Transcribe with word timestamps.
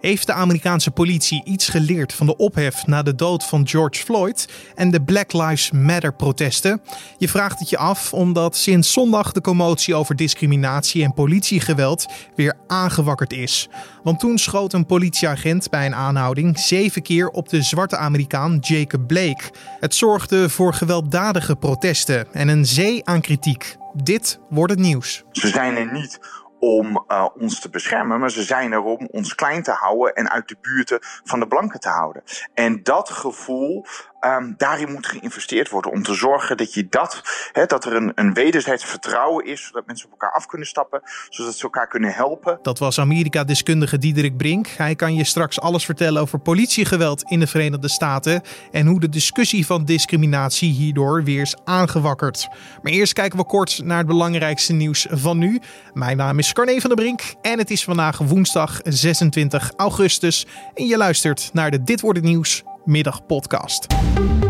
Heeft 0.00 0.26
de 0.26 0.32
Amerikaanse 0.32 0.90
politie 0.90 1.44
iets 1.44 1.68
geleerd 1.68 2.12
van 2.12 2.26
de 2.26 2.36
ophef 2.36 2.86
na 2.86 3.02
de 3.02 3.14
dood 3.14 3.44
van 3.44 3.68
George 3.68 4.04
Floyd 4.04 4.48
en 4.74 4.90
de 4.90 5.02
Black 5.02 5.32
Lives 5.32 5.70
Matter 5.70 6.14
protesten? 6.14 6.82
Je 7.18 7.28
vraagt 7.28 7.58
het 7.58 7.70
je 7.70 7.78
af 7.78 8.12
omdat 8.12 8.56
sinds 8.56 8.92
zondag 8.92 9.32
de 9.32 9.40
commotie 9.40 9.94
over 9.94 10.16
discriminatie 10.16 11.04
en 11.04 11.14
politiegeweld 11.14 12.06
weer 12.34 12.54
aangewakkerd 12.66 13.32
is. 13.32 13.68
Want 14.02 14.20
toen 14.20 14.38
schoot 14.38 14.72
een 14.72 14.86
politieagent 14.86 15.70
bij 15.70 15.86
een 15.86 15.94
aanhouding 15.94 16.58
zeven 16.58 17.02
keer 17.02 17.28
op 17.28 17.48
de 17.48 17.62
zwarte 17.62 17.96
Amerikaan 17.96 18.58
Jacob 18.60 19.06
Blake. 19.06 19.50
Het 19.80 19.94
zorgde 19.94 20.48
voor 20.48 20.74
gewelddadige 20.74 21.56
protesten 21.56 22.32
en 22.32 22.48
een 22.48 22.66
zee 22.66 23.04
aan 23.04 23.20
kritiek. 23.20 23.76
Dit 23.94 24.38
wordt 24.48 24.72
het 24.72 24.80
nieuws. 24.80 25.22
Ze 25.32 25.48
zijn 25.48 25.76
er 25.76 25.92
niet 25.92 26.18
om 26.60 27.04
uh, 27.08 27.26
ons 27.38 27.60
te 27.60 27.70
beschermen, 27.70 28.20
maar 28.20 28.30
ze 28.30 28.42
zijn 28.42 28.72
er 28.72 28.82
om 28.82 29.08
ons 29.10 29.34
klein 29.34 29.62
te 29.62 29.70
houden 29.70 30.14
en 30.14 30.30
uit 30.30 30.48
de 30.48 30.56
buurten 30.60 30.98
van 31.02 31.40
de 31.40 31.46
blanken 31.46 31.80
te 31.80 31.88
houden. 31.88 32.22
En 32.54 32.82
dat 32.82 33.10
gevoel, 33.10 33.86
um, 34.20 34.54
daarin 34.56 34.92
moet 34.92 35.06
geïnvesteerd 35.06 35.68
worden 35.68 35.92
om 35.92 36.02
te 36.02 36.14
zorgen 36.14 36.56
dat 36.56 36.74
je 36.74 36.86
dat, 36.88 37.22
dat 37.66 37.84
er 37.84 37.94
een, 37.94 38.12
een 38.14 38.34
wederzijds 38.34 38.84
vertrouwen 38.84 39.46
is, 39.46 39.66
zodat 39.66 39.86
mensen 39.86 40.06
op 40.06 40.12
elkaar 40.12 40.32
af 40.32 40.46
kunnen 40.46 40.66
stappen, 40.66 41.02
zodat 41.28 41.54
ze 41.54 41.62
elkaar 41.62 41.88
kunnen 41.88 42.12
helpen. 42.12 42.58
Dat 42.62 42.78
was 42.78 43.00
Amerika-deskundige 43.00 43.98
Diederik 43.98 44.36
Brink. 44.36 44.66
Hij 44.66 44.94
kan 44.94 45.14
je 45.14 45.24
straks 45.24 45.60
alles 45.60 45.84
vertellen 45.84 46.22
over 46.22 46.38
politiegeweld 46.38 47.22
in 47.22 47.40
de 47.40 47.46
Verenigde 47.46 47.88
Staten 47.88 48.42
en 48.70 48.86
hoe 48.86 49.00
de 49.00 49.08
discussie 49.08 49.66
van 49.66 49.84
discriminatie 49.84 50.72
hierdoor 50.72 51.24
weer 51.24 51.40
is 51.40 51.56
aangewakkerd. 51.64 52.48
Maar 52.82 52.92
eerst 52.92 53.12
kijken 53.12 53.38
we 53.38 53.44
kort 53.44 53.80
naar 53.84 53.98
het 53.98 54.06
belangrijkste 54.06 54.72
nieuws 54.72 55.06
van 55.10 55.38
nu. 55.38 55.60
Mijn 55.92 56.16
naam 56.16 56.38
is 56.38 56.52
Carne 56.52 56.80
van 56.80 56.90
der 56.90 56.98
Brink 56.98 57.34
en 57.42 57.58
het 57.58 57.70
is 57.70 57.84
vandaag 57.84 58.18
woensdag 58.18 58.80
26 58.82 59.72
augustus 59.76 60.46
en 60.74 60.86
je 60.86 60.96
luistert 60.96 61.50
naar 61.52 61.70
de 61.70 61.82
Dit 61.82 62.00
wordt 62.00 62.18
het 62.18 62.26
nieuws 62.26 62.62
middagpodcast. 62.86 64.49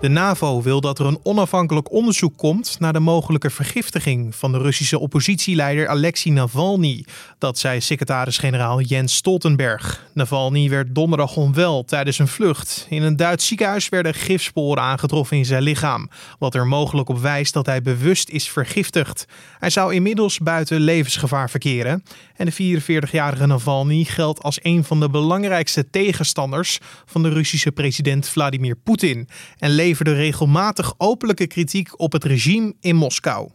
De 0.00 0.08
NAVO 0.08 0.62
wil 0.62 0.80
dat 0.80 0.98
er 0.98 1.06
een 1.06 1.20
onafhankelijk 1.22 1.92
onderzoek 1.92 2.36
komt 2.36 2.76
naar 2.78 2.92
de 2.92 3.00
mogelijke 3.00 3.50
vergiftiging 3.50 4.34
van 4.34 4.52
de 4.52 4.58
Russische 4.58 4.98
oppositieleider 4.98 5.88
Alexei 5.88 6.34
Navalny. 6.34 7.04
Dat 7.38 7.58
zei 7.58 7.80
secretaris-generaal 7.80 8.80
Jens 8.80 9.14
Stoltenberg. 9.14 10.06
Navalny 10.14 10.68
werd 10.68 10.94
donderdag 10.94 11.36
onwel 11.36 11.84
tijdens 11.84 12.18
een 12.18 12.28
vlucht. 12.28 12.86
In 12.88 13.02
een 13.02 13.16
Duits 13.16 13.46
ziekenhuis 13.46 13.88
werden 13.88 14.14
gifsporen 14.14 14.82
aangetroffen 14.82 15.36
in 15.36 15.44
zijn 15.44 15.62
lichaam, 15.62 16.08
wat 16.38 16.54
er 16.54 16.66
mogelijk 16.66 17.08
op 17.08 17.18
wijst 17.18 17.52
dat 17.52 17.66
hij 17.66 17.82
bewust 17.82 18.28
is 18.28 18.48
vergiftigd. 18.48 19.26
Hij 19.58 19.70
zou 19.70 19.94
inmiddels 19.94 20.38
buiten 20.38 20.80
levensgevaar 20.80 21.50
verkeren. 21.50 22.02
En 22.36 22.46
de 22.46 22.80
44-jarige 22.80 23.46
Navalny 23.46 24.04
geldt 24.04 24.42
als 24.42 24.58
een 24.62 24.84
van 24.84 25.00
de 25.00 25.10
belangrijkste 25.10 25.90
tegenstanders 25.90 26.78
van 27.06 27.22
de 27.22 27.28
Russische 27.28 27.72
president 27.72 28.28
Vladimir 28.28 28.76
Poetin 28.76 29.28
en 29.58 29.70
leverde 29.90 30.14
regelmatig 30.14 30.94
openlijke 30.96 31.46
kritiek 31.46 32.00
op 32.00 32.12
het 32.12 32.24
regime 32.24 32.74
in 32.80 32.96
Moskou. 32.96 33.48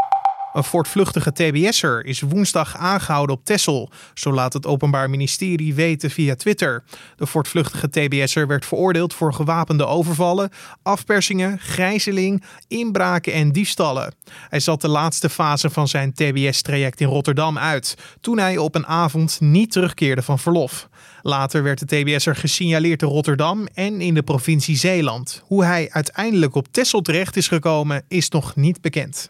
Een 0.54 0.64
voortvluchtige 0.64 1.32
TBS'er 1.32 2.06
is 2.06 2.22
woensdag 2.22 2.78
aangehouden 2.78 3.36
op 3.36 3.46
Texel, 3.46 3.90
zo 4.14 4.34
laat 4.34 4.54
het 4.54 4.66
Openbaar 4.66 5.10
Ministerie 5.10 5.74
weten 5.74 6.10
via 6.10 6.36
Twitter. 6.36 6.84
De 7.16 7.26
voortvluchtige 7.26 7.90
TBS'er 7.90 8.48
werd 8.48 8.66
veroordeeld 8.66 9.14
voor 9.14 9.34
gewapende 9.34 9.86
overvallen, 9.86 10.50
afpersingen, 10.84 11.60
gijzeling, 11.60 12.44
inbraken 12.68 13.34
en 13.34 13.52
diefstallen. 13.52 14.14
Hij 14.50 14.60
zat 14.60 14.82
de 14.82 14.88
laatste 14.88 15.30
fase 15.30 15.70
van 15.70 15.88
zijn 15.88 16.14
TBS-traject 16.14 17.02
in 17.02 17.08
Rotterdam 17.08 17.58
uit, 17.58 17.98
toen 18.22 18.38
hij 18.38 18.58
op 18.58 18.76
een 18.76 18.88
avond 18.88 19.38
niet 19.40 19.72
terugkeerde 19.72 20.22
van 20.22 20.40
verlof. 20.40 20.90
Later 21.28 21.64
werd 21.64 21.80
de 21.80 21.86
TBS'er 21.86 22.36
gesignaleerd 22.36 23.02
in 23.02 23.08
Rotterdam 23.08 23.68
en 23.74 24.02
in 24.02 24.14
de 24.14 24.24
provincie 24.24 24.78
Zeeland. 24.78 25.44
Hoe 25.46 25.64
hij 25.64 25.88
uiteindelijk 25.92 26.56
op 26.56 26.68
Texel 26.72 27.02
terecht 27.02 27.36
is 27.36 27.48
gekomen, 27.48 28.04
is 28.08 28.30
nog 28.30 28.56
niet 28.56 28.82
bekend. 28.82 29.26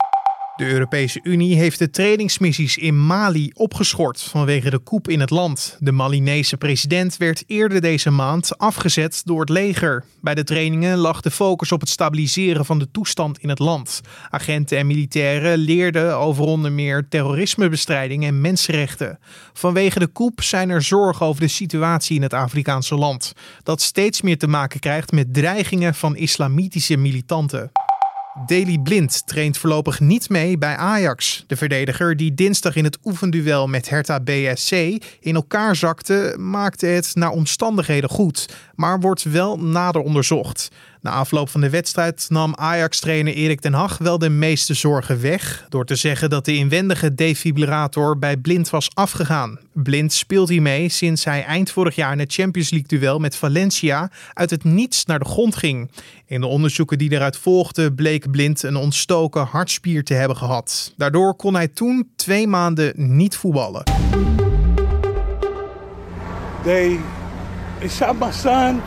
De 0.56 0.66
Europese 0.66 1.20
Unie 1.24 1.56
heeft 1.56 1.80
de 1.80 1.90
trainingsmissies 1.90 2.78
in 2.78 3.06
Mali 3.06 3.52
opgeschort 3.54 4.22
vanwege 4.22 4.70
de 4.70 4.84
coup 4.84 5.08
in 5.10 5.20
het 5.20 5.30
land. 5.30 5.78
De 5.80 5.92
Malinese 5.92 6.58
president 6.58 7.18
werd 7.18 7.44
eerder 7.48 7.82
deze 7.82 8.10
maand 8.10 8.58
afgezet 8.58 9.22
door 9.26 9.40
het 9.40 9.50
leger. 9.50 10.04
Bij 10.22 10.36
de 10.36 10.44
trainingen 10.44 10.98
lag 10.98 11.22
de 11.22 11.32
focus 11.32 11.72
op 11.72 11.80
het 11.80 11.90
stabiliseren 11.90 12.66
van 12.66 12.80
de 12.80 12.92
toestand 12.92 13.40
in 13.40 13.50
het 13.50 13.60
land. 13.60 14.02
Agenten 14.30 14.78
en 14.78 14.88
militairen 14.88 15.58
leerden 15.58 16.18
over 16.18 16.44
onder 16.44 16.72
meer 16.72 17.08
terrorismebestrijding 17.10 18.26
en 18.26 18.42
mensenrechten. 18.42 19.20
Vanwege 19.54 20.00
de 20.00 20.12
coup 20.12 20.42
zijn 20.42 20.70
er 20.70 20.82
zorgen 20.82 21.26
over 21.26 21.42
de 21.42 21.48
situatie 21.48 22.16
in 22.16 22.22
het 22.22 22.34
Afrikaanse 22.34 22.96
land, 22.96 23.34
dat 23.64 23.82
steeds 23.82 24.22
meer 24.22 24.38
te 24.38 24.48
maken 24.48 24.80
krijgt 24.80 25.12
met 25.12 25.34
dreigingen 25.34 25.96
van 25.96 26.16
islamitische 26.16 26.98
militanten. 26.98 27.72
Daley 28.36 28.80
Blind 28.84 29.28
traint 29.28 29.58
voorlopig 29.58 30.00
niet 30.00 30.30
mee 30.30 30.58
bij 30.58 30.76
Ajax. 30.76 31.44
De 31.48 31.56
verdediger 31.56 32.18
die 32.18 32.34
dinsdag 32.34 32.76
in 32.76 32.84
het 32.84 32.98
oefenduel 33.04 33.68
met 33.68 33.90
Hertha 33.90 34.20
BSC 34.20 34.72
in 35.20 35.36
elkaar 35.36 35.76
zakte, 35.76 36.36
maakte 36.40 36.86
het 36.86 37.12
naar 37.16 37.30
omstandigheden 37.30 38.10
goed, 38.10 38.56
maar 38.74 39.00
wordt 39.00 39.24
wel 39.24 39.60
nader 39.60 40.02
onderzocht. 40.02 40.72
Na 41.06 41.12
afloop 41.12 41.50
van 41.50 41.62
de 41.62 41.70
wedstrijd 41.70 42.26
nam 42.30 42.56
Ajax-trainer 42.56 43.34
Erik 43.34 43.60
ten 43.60 43.74
Hag 43.74 43.98
wel 43.98 44.18
de 44.18 44.30
meeste 44.30 44.74
zorgen 44.74 45.22
weg 45.22 45.66
door 45.70 45.86
te 45.86 45.96
zeggen 45.96 46.30
dat 46.30 46.46
de 46.46 46.56
inwendige 46.56 47.16
defibrillator 47.16 48.20
bij 48.20 48.38
Blind 48.38 48.70
was 48.70 48.90
afgegaan. 48.94 49.60
Blind 49.74 50.14
speelt 50.14 50.50
hiermee 50.50 50.90
sinds 50.90 51.24
hij 51.24 51.44
eind 51.44 51.72
vorig 51.72 51.96
jaar 51.96 52.12
in 52.12 52.20
het 52.20 52.34
Champions 52.34 52.70
League 52.70 53.00
duel 53.00 53.20
met 53.20 53.36
Valencia 53.36 54.12
uit 54.34 54.50
het 54.50 54.64
niets 54.64 55.06
naar 55.06 55.20
de 55.20 55.26
grond 55.26 55.56
ging. 55.56 55.92
In 56.26 56.42
de 56.42 56.48
onderzoeken 56.48 56.98
die 56.98 57.12
eruit 57.12 57.38
volgden 57.38 57.96
bleek 57.96 58.32
Blind 58.32 58.64
een 58.64 58.76
ontstoken 58.76 59.46
hartspier 59.46 60.04
te 60.04 60.14
hebben 60.14 60.38
gehad. 60.38 60.94
Daardoor 60.98 61.36
kon 61.36 61.56
hij 61.56 61.68
toen 61.68 62.10
twee 62.16 62.48
maanden 62.48 62.94
niet 62.96 63.38
voetballen. 63.38 63.84
They 66.64 67.00
shot 67.88 68.20
my 68.20 68.32
son 68.32 68.82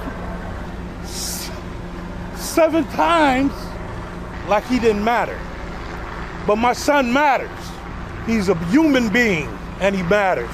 seven 2.41 2.87
times 2.97 3.53
like 4.49 4.66
he 4.69 4.78
didn't 4.78 5.04
matter. 5.04 5.37
But 6.47 6.56
my 6.56 6.75
son 6.75 7.12
matters. 7.12 7.60
He's 8.26 8.49
a 8.49 8.56
human 8.71 9.10
being 9.10 9.49
and 9.81 9.94
he 9.94 10.03
matters. 10.03 10.50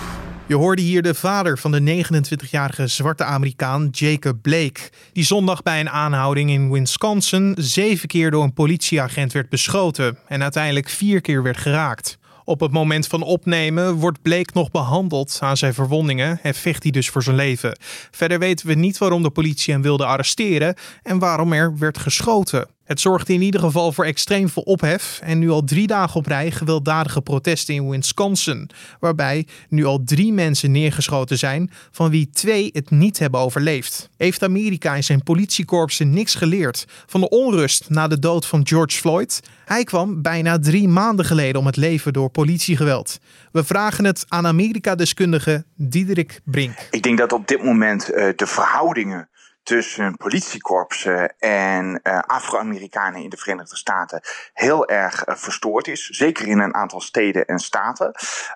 Je 0.46 0.54
hoorde 0.54 0.82
hier 0.82 1.02
de 1.02 1.14
vader 1.14 1.58
van 1.58 1.72
de 1.72 2.04
29-jarige 2.04 2.86
zwarte 2.86 3.24
Amerikaan 3.24 3.88
Jacob 3.90 4.42
Blake, 4.42 4.80
die 5.12 5.24
zondag 5.24 5.62
bij 5.62 5.80
een 5.80 5.90
aanhouding 5.90 6.50
in 6.50 6.72
Wisconsin 6.72 7.54
zeven 7.58 8.08
keer 8.08 8.30
door 8.30 8.42
een 8.42 8.52
politieagent 8.52 9.32
werd 9.32 9.48
beschoten 9.48 10.18
en 10.26 10.42
uiteindelijk 10.42 10.88
vier 10.88 11.20
keer 11.20 11.42
werd 11.42 11.56
geraakt. 11.56 12.18
Op 12.44 12.60
het 12.60 12.72
moment 12.72 13.06
van 13.06 13.22
opnemen 13.22 13.94
wordt 13.94 14.22
Blake 14.22 14.50
nog 14.52 14.70
behandeld 14.70 15.38
aan 15.40 15.56
zijn 15.56 15.74
verwondingen 15.74 16.38
en 16.42 16.54
vecht 16.54 16.82
hij 16.82 16.92
dus 16.92 17.08
voor 17.08 17.22
zijn 17.22 17.36
leven. 17.36 17.78
Verder 18.10 18.38
weten 18.38 18.66
we 18.66 18.74
niet 18.74 18.98
waarom 18.98 19.22
de 19.22 19.30
politie 19.30 19.72
hem 19.72 19.82
wilde 19.82 20.06
arresteren 20.06 20.74
en 21.02 21.18
waarom 21.18 21.52
er 21.52 21.78
werd 21.78 21.98
geschoten. 21.98 22.66
Het 22.84 23.00
zorgde 23.00 23.32
in 23.32 23.42
ieder 23.42 23.60
geval 23.60 23.92
voor 23.92 24.04
extreem 24.04 24.48
veel 24.48 24.62
ophef 24.62 25.20
en 25.22 25.38
nu 25.38 25.50
al 25.50 25.64
drie 25.64 25.86
dagen 25.86 26.16
op 26.16 26.26
rij 26.26 26.50
gewelddadige 26.50 27.22
protesten 27.22 27.74
in 27.74 27.90
Wisconsin, 27.90 28.70
waarbij 29.00 29.46
nu 29.68 29.84
al 29.84 30.02
drie 30.04 30.32
mensen 30.32 30.70
neergeschoten 30.70 31.38
zijn, 31.38 31.70
van 31.90 32.10
wie 32.10 32.30
twee 32.30 32.70
het 32.72 32.90
niet 32.90 33.18
hebben 33.18 33.40
overleefd. 33.40 34.08
Heeft 34.16 34.42
Amerika 34.42 34.94
in 34.94 35.04
zijn 35.04 35.22
politiekorpsen 35.22 36.10
niks 36.10 36.34
geleerd 36.34 36.84
van 37.06 37.20
de 37.20 37.28
onrust 37.28 37.90
na 37.90 38.08
de 38.08 38.18
dood 38.18 38.46
van 38.46 38.66
George 38.66 38.98
Floyd? 38.98 39.40
Hij 39.64 39.84
kwam 39.84 40.22
bijna 40.22 40.58
drie 40.58 40.88
maanden 40.88 41.24
geleden 41.24 41.60
om 41.60 41.66
het 41.66 41.76
leven 41.76 42.12
door 42.12 42.30
politiegeweld. 42.30 43.18
We 43.52 43.64
vragen 43.64 44.04
het 44.04 44.24
aan 44.28 44.46
Amerika-deskundige 44.46 45.64
Diederik 45.76 46.40
Brink. 46.44 46.88
Ik 46.90 47.02
denk 47.02 47.18
dat 47.18 47.32
op 47.32 47.48
dit 47.48 47.64
moment 47.64 48.10
uh, 48.10 48.32
de 48.36 48.46
verhoudingen 48.46 49.28
tussen 49.64 50.16
politiekorpsen 50.16 51.38
en 51.38 52.00
uh, 52.02 52.18
Afro-Amerikanen 52.18 53.22
in 53.22 53.30
de 53.30 53.36
Verenigde 53.36 53.76
Staten 53.76 54.20
heel 54.52 54.88
erg 54.88 55.28
uh, 55.28 55.34
verstoord 55.34 55.88
is. 55.88 56.08
Zeker 56.08 56.46
in 56.46 56.58
een 56.58 56.74
aantal 56.74 57.00
steden 57.00 57.46
en 57.46 57.58
staten. 57.58 58.14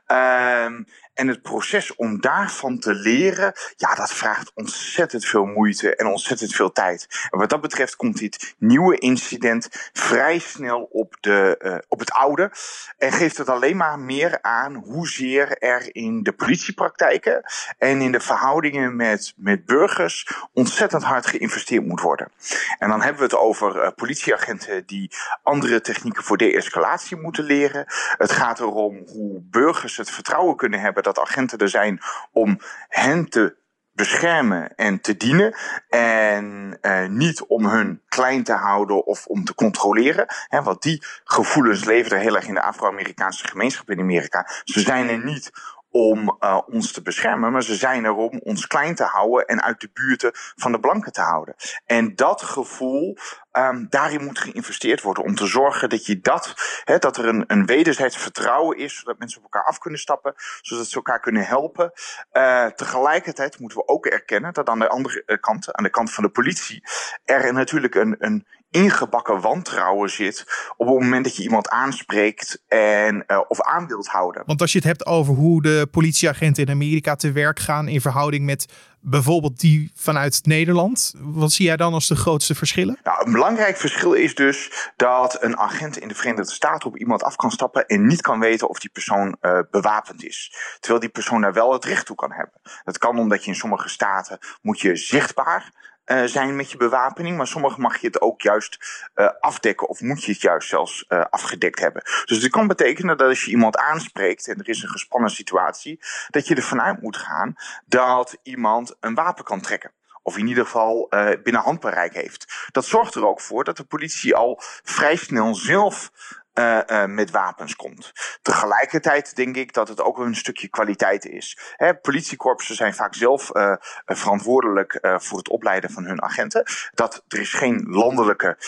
Uh, 0.08 0.80
en 1.18 1.28
het 1.28 1.42
proces 1.42 1.94
om 1.94 2.20
daarvan 2.20 2.78
te 2.78 2.94
leren, 2.94 3.52
ja, 3.76 3.94
dat 3.94 4.12
vraagt 4.12 4.50
ontzettend 4.54 5.24
veel 5.24 5.44
moeite 5.44 5.96
en 5.96 6.06
ontzettend 6.06 6.54
veel 6.54 6.72
tijd. 6.72 7.06
En 7.30 7.38
wat 7.38 7.50
dat 7.50 7.60
betreft 7.60 7.96
komt 7.96 8.18
dit 8.18 8.54
nieuwe 8.58 8.98
incident 8.98 9.68
vrij 9.92 10.38
snel 10.38 10.82
op, 10.82 11.16
de, 11.20 11.60
uh, 11.62 11.76
op 11.88 11.98
het 11.98 12.12
oude. 12.12 12.50
En 12.98 13.12
geeft 13.12 13.36
het 13.36 13.48
alleen 13.48 13.76
maar 13.76 13.98
meer 13.98 14.42
aan 14.42 14.74
hoezeer 14.74 15.58
er 15.58 15.94
in 15.94 16.22
de 16.22 16.32
politiepraktijken 16.32 17.42
en 17.78 18.00
in 18.00 18.12
de 18.12 18.20
verhoudingen 18.20 18.96
met, 18.96 19.32
met 19.36 19.64
burgers 19.64 20.28
ontzettend 20.52 21.02
hard 21.02 21.26
geïnvesteerd 21.26 21.86
moet 21.86 22.00
worden. 22.00 22.32
En 22.78 22.88
dan 22.88 23.00
hebben 23.00 23.18
we 23.18 23.24
het 23.24 23.36
over 23.36 23.76
uh, 23.76 23.88
politieagenten 23.94 24.86
die 24.86 25.10
andere 25.42 25.80
technieken 25.80 26.22
voor 26.22 26.36
de-escalatie 26.36 27.16
moeten 27.16 27.44
leren. 27.44 27.84
Het 28.18 28.32
gaat 28.32 28.60
erom 28.60 29.02
hoe 29.06 29.40
burgers 29.42 29.96
het 29.96 30.10
vertrouwen 30.10 30.56
kunnen 30.56 30.80
hebben 30.80 31.06
dat 31.14 31.18
agenten 31.18 31.58
er 31.58 31.68
zijn 31.68 32.00
om 32.32 32.60
hen 32.88 33.28
te 33.28 33.56
beschermen 33.98 34.74
en 34.74 35.00
te 35.00 35.16
dienen. 35.16 35.56
En 35.88 36.78
uh, 36.82 37.06
niet 37.06 37.42
om 37.42 37.66
hun 37.66 38.02
klein 38.08 38.42
te 38.42 38.52
houden 38.52 39.06
of 39.06 39.26
om 39.26 39.44
te 39.44 39.54
controleren. 39.54 40.26
Hè, 40.48 40.62
want 40.62 40.82
die 40.82 41.02
gevoelens 41.24 41.84
leven 41.84 42.10
er 42.10 42.22
heel 42.22 42.36
erg 42.36 42.46
in 42.46 42.54
de 42.54 42.62
Afro-Amerikaanse 42.62 43.48
gemeenschap 43.48 43.90
in 43.90 44.00
Amerika. 44.00 44.48
Ze 44.64 44.80
zijn 44.80 45.08
er 45.08 45.24
niet 45.24 45.50
om 45.98 46.36
uh, 46.40 46.60
ons 46.66 46.92
te 46.92 47.02
beschermen, 47.02 47.52
maar 47.52 47.62
ze 47.62 47.74
zijn 47.74 48.04
er 48.04 48.14
om 48.14 48.40
ons 48.44 48.66
klein 48.66 48.94
te 48.94 49.04
houden 49.04 49.46
en 49.46 49.62
uit 49.62 49.80
de 49.80 49.90
buurten 49.92 50.30
van 50.34 50.72
de 50.72 50.80
blanken 50.80 51.12
te 51.12 51.20
houden. 51.20 51.54
En 51.84 52.14
dat 52.14 52.42
gevoel, 52.42 53.16
um, 53.52 53.86
daarin 53.90 54.24
moet 54.24 54.38
geïnvesteerd 54.38 55.02
worden 55.02 55.24
om 55.24 55.34
te 55.34 55.46
zorgen 55.46 55.88
dat 55.88 56.06
je 56.06 56.20
dat, 56.20 56.54
dat 56.98 57.16
er 57.16 57.26
een, 57.26 57.44
een 57.46 57.66
wederzijds 57.66 58.16
vertrouwen 58.16 58.78
is, 58.78 58.98
zodat 58.98 59.18
mensen 59.18 59.38
op 59.38 59.44
elkaar 59.44 59.64
af 59.64 59.78
kunnen 59.78 60.00
stappen, 60.00 60.34
zodat 60.60 60.86
ze 60.86 60.96
elkaar 60.96 61.20
kunnen 61.20 61.46
helpen. 61.46 61.92
Uh, 62.32 62.66
tegelijkertijd 62.66 63.58
moeten 63.58 63.78
we 63.78 63.88
ook 63.88 64.06
erkennen 64.06 64.52
dat 64.52 64.68
aan 64.68 64.78
de 64.78 64.88
andere 64.88 65.38
kant, 65.40 65.72
aan 65.72 65.84
de 65.84 65.90
kant 65.90 66.12
van 66.12 66.24
de 66.24 66.30
politie, 66.30 66.84
er 67.24 67.52
natuurlijk 67.52 67.94
een, 67.94 68.16
een 68.18 68.46
ingebakken 68.70 69.40
wantrouwen 69.40 70.10
zit 70.10 70.44
op 70.76 70.86
het 70.86 71.00
moment 71.00 71.24
dat 71.24 71.36
je 71.36 71.42
iemand 71.42 71.68
aanspreekt 71.68 72.62
en, 72.68 73.24
uh, 73.26 73.40
of 73.48 73.62
aan 73.62 73.86
wilt 73.86 74.06
houden. 74.06 74.42
Want 74.46 74.60
als 74.60 74.72
je 74.72 74.78
het 74.78 74.86
hebt 74.86 75.06
over 75.06 75.34
hoe 75.34 75.62
de 75.62 75.88
politieagenten 75.90 76.64
in 76.64 76.70
Amerika 76.70 77.16
te 77.16 77.32
werk 77.32 77.58
gaan 77.58 77.88
in 77.88 78.00
verhouding 78.00 78.44
met 78.44 78.66
bijvoorbeeld 79.00 79.60
die 79.60 79.92
vanuit 79.94 80.40
Nederland, 80.42 81.14
wat 81.18 81.52
zie 81.52 81.66
jij 81.66 81.76
dan 81.76 81.92
als 81.92 82.08
de 82.08 82.16
grootste 82.16 82.54
verschillen? 82.54 82.98
Nou, 83.02 83.26
een 83.26 83.32
belangrijk 83.32 83.76
verschil 83.76 84.12
is 84.12 84.34
dus 84.34 84.90
dat 84.96 85.42
een 85.42 85.58
agent 85.58 85.98
in 85.98 86.08
de 86.08 86.14
Verenigde 86.14 86.52
Staten 86.52 86.88
op 86.88 86.96
iemand 86.96 87.22
af 87.22 87.36
kan 87.36 87.50
stappen 87.50 87.86
en 87.86 88.06
niet 88.06 88.20
kan 88.20 88.40
weten 88.40 88.68
of 88.68 88.78
die 88.78 88.90
persoon 88.90 89.36
uh, 89.40 89.58
bewapend 89.70 90.24
is. 90.24 90.52
Terwijl 90.80 91.00
die 91.00 91.10
persoon 91.10 91.40
daar 91.40 91.52
wel 91.52 91.72
het 91.72 91.84
recht 91.84 92.06
toe 92.06 92.16
kan 92.16 92.32
hebben. 92.32 92.60
Dat 92.84 92.98
kan 92.98 93.18
omdat 93.18 93.44
je 93.44 93.50
in 93.50 93.56
sommige 93.56 93.88
staten 93.88 94.38
moet 94.62 94.80
je 94.80 94.96
zichtbaar 94.96 95.72
uh, 96.08 96.22
zijn 96.24 96.56
met 96.56 96.70
je 96.70 96.76
bewapening. 96.76 97.36
Maar 97.36 97.46
sommige 97.46 97.80
mag 97.80 97.98
je 97.98 98.06
het 98.06 98.20
ook 98.20 98.42
juist 98.42 98.78
uh, 99.14 99.28
afdekken 99.40 99.88
of 99.88 100.00
moet 100.00 100.24
je 100.24 100.32
het 100.32 100.40
juist 100.40 100.68
zelfs 100.68 101.04
uh, 101.08 101.24
afgedekt 101.30 101.80
hebben. 101.80 102.02
Dus 102.24 102.42
het 102.42 102.50
kan 102.50 102.66
betekenen 102.66 103.16
dat 103.16 103.28
als 103.28 103.44
je 103.44 103.50
iemand 103.50 103.76
aanspreekt 103.76 104.48
en 104.48 104.58
er 104.58 104.68
is 104.68 104.82
een 104.82 104.88
gespannen 104.88 105.30
situatie, 105.30 106.00
dat 106.28 106.46
je 106.46 106.54
ervan 106.54 106.80
uit 106.80 107.02
moet 107.02 107.16
gaan 107.16 107.54
dat 107.86 108.38
iemand 108.42 108.96
een 109.00 109.14
wapen 109.14 109.44
kan 109.44 109.60
trekken 109.60 109.92
of 110.28 110.36
in 110.36 110.46
ieder 110.46 110.64
geval 110.64 111.06
uh, 111.10 111.30
binnen 111.42 111.62
handbereik 111.62 112.14
heeft. 112.14 112.68
Dat 112.70 112.84
zorgt 112.84 113.14
er 113.14 113.26
ook 113.26 113.40
voor 113.40 113.64
dat 113.64 113.76
de 113.76 113.84
politie 113.84 114.34
al 114.34 114.60
vrij 114.82 115.16
snel 115.16 115.54
zelf 115.54 116.10
uh, 116.58 116.78
uh, 116.86 117.04
met 117.04 117.30
wapens 117.30 117.76
komt. 117.76 118.12
Tegelijkertijd 118.42 119.36
denk 119.36 119.56
ik 119.56 119.72
dat 119.72 119.88
het 119.88 120.00
ook 120.00 120.18
een 120.18 120.36
stukje 120.36 120.68
kwaliteit 120.68 121.26
is. 121.26 121.58
Hè, 121.76 121.94
politiekorpsen 121.94 122.74
zijn 122.74 122.94
vaak 122.94 123.14
zelf 123.14 123.50
uh, 123.54 123.72
verantwoordelijk 124.06 124.98
voor 125.02 125.38
het 125.38 125.48
opleiden 125.48 125.90
van 125.90 126.04
hun 126.04 126.22
agenten. 126.22 126.64
Dat 126.94 127.24
er 127.28 127.40
is 127.40 127.52
geen 127.52 127.84
landelijke 127.88 128.58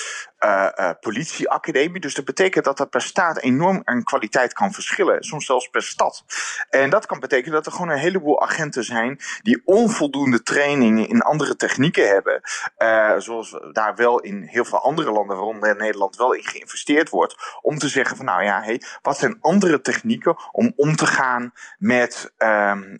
politieacademie. 1.00 2.00
Dus 2.00 2.14
dat 2.14 2.24
betekent 2.24 2.64
dat 2.64 2.76
dat 2.76 2.90
per 2.90 3.02
staat 3.02 3.38
enorm 3.38 3.82
aan 3.84 4.02
kwaliteit 4.02 4.52
kan 4.52 4.72
verschillen. 4.72 5.22
Soms 5.22 5.46
zelfs 5.46 5.68
per 5.68 5.82
stad. 5.82 6.24
En 6.70 6.90
dat 6.90 7.06
kan 7.06 7.20
betekenen 7.20 7.52
dat 7.52 7.66
er 7.66 7.72
gewoon 7.72 7.88
een 7.88 7.98
heleboel 7.98 8.42
agenten 8.42 8.84
zijn 8.84 9.20
die 9.42 9.62
onvoldoende 9.64 10.42
training 10.42 11.08
in 11.08 11.22
andere 11.22 11.56
technieken 11.56 12.08
hebben. 12.08 12.40
Zoals 13.22 13.58
daar 13.72 13.94
wel 13.96 14.20
in 14.20 14.42
heel 14.42 14.64
veel 14.64 14.80
andere 14.80 15.10
landen, 15.10 15.36
waaronder 15.36 15.76
Nederland, 15.76 16.16
wel 16.16 16.32
in 16.32 16.44
geïnvesteerd 16.44 17.08
wordt. 17.08 17.58
Om 17.62 17.78
te 17.80 17.88
zeggen 17.88 18.16
van 18.16 18.24
nou 18.24 18.42
ja, 18.42 18.62
hey, 18.62 18.82
wat 19.02 19.18
zijn 19.18 19.36
andere 19.40 19.80
technieken 19.80 20.36
om 20.52 20.72
om 20.76 20.96
te 20.96 21.06
gaan 21.06 21.52
met 21.78 22.32
um, 22.38 22.98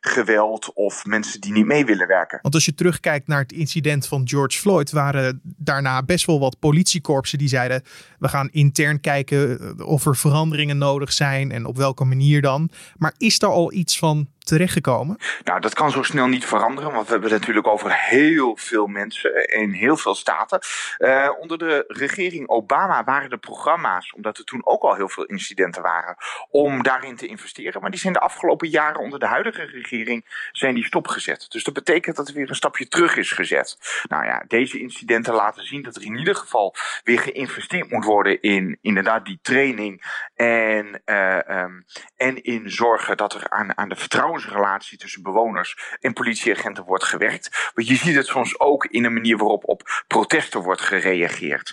geweld 0.00 0.72
of 0.74 1.04
mensen 1.04 1.40
die 1.40 1.52
niet 1.52 1.66
mee 1.66 1.84
willen 1.84 2.06
werken. 2.06 2.38
Want 2.42 2.54
als 2.54 2.64
je 2.64 2.74
terugkijkt 2.74 3.26
naar 3.26 3.40
het 3.40 3.52
incident 3.52 4.06
van 4.06 4.28
George 4.28 4.58
Floyd, 4.58 4.90
waren 4.90 5.40
daarna 5.42 6.02
best 6.02 6.26
wel 6.26 6.40
wat 6.40 6.58
politiekorpsen 6.58 7.38
die 7.38 7.48
zeiden: 7.48 7.82
we 8.18 8.28
gaan 8.28 8.48
intern 8.50 9.00
kijken 9.00 9.60
eh, 9.60 9.86
of 9.86 10.06
er 10.06 10.16
veranderingen 10.16 10.78
nodig 10.78 11.12
zijn 11.12 11.52
en 11.52 11.64
op 11.64 11.76
welke 11.76 12.04
manier 12.04 12.42
dan. 12.42 12.70
Maar 12.96 13.14
is 13.16 13.38
daar 13.38 13.50
al 13.50 13.72
iets 13.72 13.98
van 13.98 14.28
terechtgekomen? 14.48 15.16
Nou, 15.44 15.60
dat 15.60 15.74
kan 15.74 15.90
zo 15.90 16.02
snel 16.02 16.26
niet 16.26 16.44
veranderen, 16.44 16.92
want 16.92 17.06
we 17.06 17.12
hebben 17.12 17.30
het 17.30 17.38
natuurlijk 17.38 17.66
over 17.66 17.92
heel 17.92 18.56
veel 18.56 18.86
mensen 18.86 19.48
in 19.48 19.72
heel 19.72 19.96
veel 19.96 20.14
staten. 20.14 20.60
Uh, 20.98 21.30
onder 21.40 21.58
de 21.58 21.84
regering 21.88 22.48
Obama 22.48 23.04
waren 23.04 23.30
er 23.30 23.38
programma's, 23.38 24.12
omdat 24.12 24.38
er 24.38 24.44
toen 24.44 24.66
ook 24.66 24.82
al 24.82 24.94
heel 24.94 25.08
veel 25.08 25.24
incidenten 25.24 25.82
waren, 25.82 26.16
om 26.50 26.82
daarin 26.82 27.16
te 27.16 27.26
investeren. 27.26 27.80
Maar 27.80 27.90
die 27.90 28.00
zijn 28.00 28.12
de 28.12 28.20
afgelopen 28.20 28.68
jaren 28.68 29.00
onder 29.00 29.18
de 29.18 29.26
huidige 29.26 29.64
regering 29.64 30.48
zijn 30.52 30.74
die 30.74 30.84
stopgezet. 30.84 31.46
Dus 31.48 31.64
dat 31.64 31.74
betekent 31.74 32.16
dat 32.16 32.28
er 32.28 32.34
weer 32.34 32.48
een 32.48 32.54
stapje 32.54 32.88
terug 32.88 33.16
is 33.16 33.32
gezet. 33.32 33.76
Nou 34.08 34.24
ja, 34.24 34.44
deze 34.48 34.80
incidenten 34.80 35.34
laten 35.34 35.64
zien 35.64 35.82
dat 35.82 35.96
er 35.96 36.02
in 36.02 36.18
ieder 36.18 36.34
geval 36.34 36.74
weer 37.04 37.20
geïnvesteerd 37.20 37.90
moet 37.90 38.04
worden 38.04 38.42
in 38.42 38.78
inderdaad 38.80 39.24
die 39.24 39.38
training 39.42 40.26
en, 40.34 41.02
uh, 41.06 41.38
um, 41.48 41.84
en 42.16 42.42
in 42.42 42.70
zorgen 42.70 43.16
dat 43.16 43.34
er 43.34 43.50
aan, 43.50 43.78
aan 43.78 43.88
de 43.88 43.96
vertrouwen 43.96 44.37
relatie 44.46 44.98
tussen 44.98 45.22
bewoners 45.22 45.96
en 46.00 46.12
politieagenten 46.12 46.84
wordt 46.84 47.04
gewerkt. 47.04 47.70
Want 47.74 47.88
je 47.88 47.94
ziet 47.94 48.14
het 48.14 48.26
soms 48.26 48.60
ook 48.60 48.84
in 48.84 49.04
een 49.04 49.12
manier 49.12 49.36
waarop 49.36 49.68
op 49.68 50.04
protesten 50.06 50.60
wordt 50.60 50.80
gereageerd. 50.80 51.72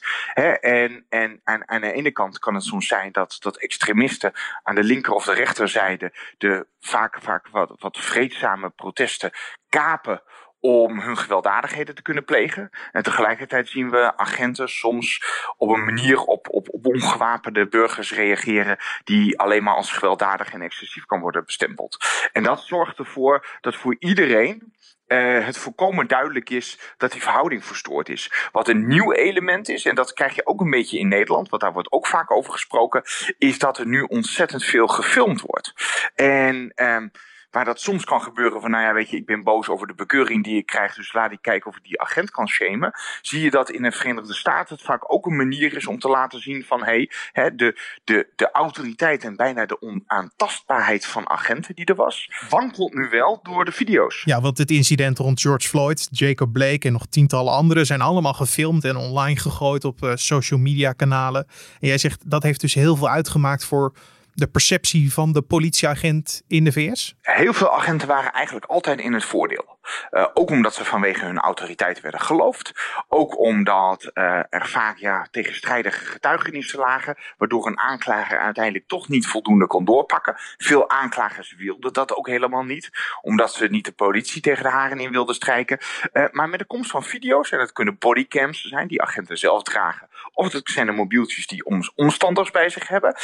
en, 0.61 1.05
en 1.09 1.41
aan, 1.43 1.69
aan 1.69 1.81
de 1.81 1.91
ene 1.91 2.11
kant 2.11 2.39
kan 2.39 2.53
het 2.53 2.63
soms 2.63 2.87
zijn 2.87 3.11
dat, 3.11 3.37
dat 3.39 3.57
extremisten 3.57 4.33
aan 4.63 4.75
de 4.75 4.83
linker 4.83 5.13
of 5.13 5.25
de 5.25 5.33
rechterzijde 5.33 6.13
de 6.37 6.67
vaak, 6.79 7.17
vaak 7.21 7.47
wat, 7.47 7.73
wat 7.79 7.97
vreedzame 7.97 8.69
protesten 8.69 9.31
kapen 9.69 10.21
om 10.65 10.99
hun 10.99 11.17
gewelddadigheden 11.17 11.95
te 11.95 12.01
kunnen 12.01 12.25
plegen. 12.25 12.69
En 12.91 13.03
tegelijkertijd 13.03 13.67
zien 13.67 13.89
we 13.89 14.17
agenten 14.17 14.69
soms 14.69 15.23
op 15.57 15.69
een 15.69 15.85
manier 15.85 16.19
op, 16.19 16.47
op, 16.49 16.67
op 16.69 16.85
ongewapende 16.85 17.67
burgers 17.67 18.13
reageren 18.13 18.77
die 19.03 19.39
alleen 19.39 19.63
maar 19.63 19.75
als 19.75 19.91
gewelddadig 19.91 20.53
en 20.53 20.61
excessief 20.61 21.05
kan 21.05 21.19
worden 21.19 21.45
bestempeld. 21.45 21.97
En 22.31 22.43
dat 22.43 22.61
zorgt 22.61 22.97
ervoor 22.97 23.57
dat 23.61 23.75
voor 23.75 23.95
iedereen 23.99 24.73
uh, 25.07 25.45
het 25.45 25.57
volkomen 25.57 26.07
duidelijk 26.07 26.49
is 26.49 26.79
dat 26.97 27.11
die 27.11 27.21
verhouding 27.21 27.65
verstoord 27.65 28.09
is. 28.09 28.49
Wat 28.51 28.67
een 28.67 28.87
nieuw 28.87 29.11
element 29.13 29.69
is, 29.69 29.85
en 29.85 29.95
dat 29.95 30.13
krijg 30.13 30.35
je 30.35 30.45
ook 30.45 30.61
een 30.61 30.69
beetje 30.69 30.99
in 30.99 31.07
Nederland, 31.07 31.49
want 31.49 31.61
daar 31.61 31.73
wordt 31.73 31.91
ook 31.91 32.07
vaak 32.07 32.31
over 32.31 32.51
gesproken, 32.51 33.03
is 33.37 33.59
dat 33.59 33.77
er 33.77 33.87
nu 33.87 34.01
ontzettend 34.01 34.63
veel 34.63 34.87
gefilmd 34.87 35.41
wordt. 35.41 35.73
En 36.15 36.71
um, 36.75 37.11
Waar 37.55 37.65
dat 37.65 37.81
soms 37.81 38.03
kan 38.03 38.21
gebeuren 38.21 38.61
van, 38.61 38.71
nou 38.71 38.83
ja, 38.83 38.93
weet 38.93 39.09
je, 39.09 39.17
ik 39.17 39.25
ben 39.25 39.43
boos 39.43 39.69
over 39.69 39.87
de 39.87 39.93
bekeuring 39.93 40.43
die 40.43 40.57
ik 40.57 40.65
krijg, 40.65 40.95
dus 40.95 41.13
laat 41.13 41.31
ik 41.31 41.41
kijken 41.41 41.69
of 41.69 41.77
ik 41.77 41.83
die 41.83 42.01
agent 42.01 42.31
kan 42.31 42.47
shamen. 42.47 42.93
Zie 43.21 43.41
je 43.41 43.51
dat 43.51 43.69
in 43.69 43.81
de 43.81 43.91
Verenigde 43.91 44.33
Staten 44.33 44.75
het 44.75 44.85
vaak 44.85 45.13
ook 45.13 45.25
een 45.25 45.35
manier 45.35 45.75
is 45.75 45.87
om 45.87 45.99
te 45.99 46.07
laten 46.07 46.41
zien 46.41 46.63
van, 46.63 46.83
hé, 46.83 47.07
hey, 47.31 47.55
de, 47.55 47.79
de, 48.03 48.27
de 48.35 48.51
autoriteit 48.51 49.23
en 49.23 49.35
bijna 49.35 49.65
de 49.65 49.81
onaantastbaarheid 49.81 51.05
van 51.05 51.29
agenten 51.29 51.75
die 51.75 51.85
er 51.85 51.95
was, 51.95 52.31
wankelt 52.49 52.93
nu 52.93 53.09
wel 53.09 53.39
door 53.43 53.65
de 53.65 53.71
video's. 53.71 54.21
Ja, 54.25 54.41
want 54.41 54.57
het 54.57 54.71
incident 54.71 55.17
rond 55.17 55.41
George 55.41 55.67
Floyd, 55.67 56.07
Jacob 56.11 56.53
Blake 56.53 56.87
en 56.87 56.91
nog 56.91 57.05
tientallen 57.05 57.53
anderen 57.53 57.85
zijn 57.85 58.01
allemaal 58.01 58.33
gefilmd 58.33 58.83
en 58.83 58.95
online 58.95 59.39
gegooid 59.39 59.85
op 59.85 60.03
uh, 60.03 60.11
social 60.15 60.59
media 60.59 60.91
kanalen. 60.91 61.47
En 61.79 61.87
jij 61.87 61.97
zegt 61.97 62.29
dat 62.29 62.43
heeft 62.43 62.61
dus 62.61 62.73
heel 62.73 62.95
veel 62.95 63.09
uitgemaakt 63.09 63.65
voor 63.65 63.93
de 64.35 64.47
perceptie 64.47 65.13
van 65.13 65.31
de 65.31 65.41
politieagent 65.41 66.41
in 66.47 66.63
de 66.63 66.71
VS? 66.71 67.15
Heel 67.21 67.53
veel 67.53 67.73
agenten 67.73 68.07
waren 68.07 68.31
eigenlijk 68.31 68.65
altijd 68.65 68.99
in 68.99 69.13
het 69.13 69.25
voordeel. 69.25 69.77
Uh, 70.11 70.27
ook 70.33 70.49
omdat 70.49 70.73
ze 70.73 70.85
vanwege 70.85 71.25
hun 71.25 71.39
autoriteit 71.39 72.01
werden 72.01 72.19
geloofd. 72.19 72.71
Ook 73.07 73.39
omdat 73.39 74.11
uh, 74.13 74.23
er 74.49 74.67
vaak 74.67 74.97
ja, 74.97 75.27
tegenstrijdige 75.31 76.05
getuigenissen 76.05 76.79
lagen. 76.79 77.17
Waardoor 77.37 77.67
een 77.67 77.79
aanklager 77.79 78.39
uiteindelijk 78.39 78.87
toch 78.87 79.07
niet 79.07 79.27
voldoende 79.27 79.67
kon 79.67 79.85
doorpakken. 79.85 80.35
Veel 80.57 80.89
aanklagers 80.89 81.55
wilden 81.57 81.93
dat 81.93 82.15
ook 82.15 82.27
helemaal 82.27 82.63
niet. 82.63 82.89
Omdat 83.21 83.53
ze 83.53 83.67
niet 83.67 83.85
de 83.85 83.91
politie 83.91 84.41
tegen 84.41 84.63
de 84.63 84.69
haren 84.69 84.99
in 84.99 85.11
wilden 85.11 85.35
strijken. 85.35 85.77
Uh, 86.13 86.25
maar 86.31 86.49
met 86.49 86.59
de 86.59 86.65
komst 86.65 86.91
van 86.91 87.03
video's, 87.03 87.51
en 87.51 87.57
dat 87.57 87.73
kunnen 87.73 87.97
bodycams 87.97 88.61
zijn 88.61 88.87
die 88.87 89.01
agenten 89.01 89.37
zelf 89.37 89.63
dragen. 89.63 90.07
Of 90.35 90.51
het 90.51 90.69
zijn 90.69 90.85
de 90.85 90.91
mobieltjes 90.91 91.47
die 91.47 91.65
omstanders 91.95 92.51
bij 92.51 92.69
zich 92.69 92.87
hebben. 92.87 93.15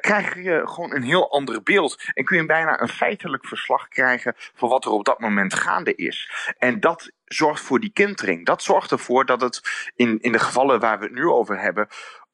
krijg 0.00 0.34
je 0.34 0.62
gewoon 0.64 0.94
een 0.94 1.02
heel 1.02 1.30
ander 1.30 1.62
beeld. 1.62 2.02
En 2.14 2.24
kun 2.24 2.36
je 2.36 2.46
bijna 2.46 2.80
een 2.80 2.88
feitelijk 2.88 3.46
verslag 3.46 3.88
krijgen 3.88 4.34
van 4.54 4.68
wat 4.68 4.84
er 4.84 4.90
op 4.90 5.04
dat 5.04 5.20
moment 5.20 5.54
gaande 5.54 5.94
is 5.94 6.06
is. 6.06 6.54
En 6.58 6.80
dat 6.80 7.10
zorgt 7.24 7.62
voor 7.62 7.80
die 7.80 7.92
kentering. 7.92 8.46
Dat 8.46 8.62
zorgt 8.62 8.90
ervoor 8.90 9.26
dat 9.26 9.40
het 9.40 9.60
in, 9.94 10.18
in 10.20 10.32
de 10.32 10.38
gevallen 10.38 10.80
waar 10.80 10.98
we 10.98 11.04
het 11.04 11.14
nu 11.14 11.24
over 11.24 11.60
hebben 11.60 11.88